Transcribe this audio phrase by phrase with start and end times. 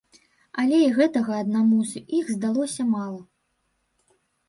[0.63, 3.25] Але і гэтага аднаму з іх здалося мала.